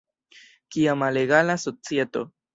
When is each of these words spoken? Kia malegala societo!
Kia 0.75 0.95
malegala 1.03 1.59
societo! 1.67 2.27